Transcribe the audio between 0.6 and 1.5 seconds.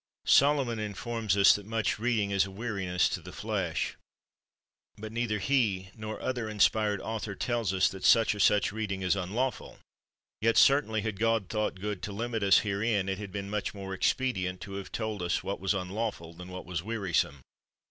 informs